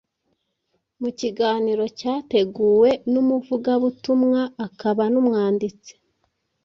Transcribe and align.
Mu 1.01 1.09
kiganiro 1.19 1.83
cyateguwe 1.99 2.89
n’Umuvugabutumwa 3.11 4.41
akaba 4.65 5.03
n’umwanditsi 5.13 5.93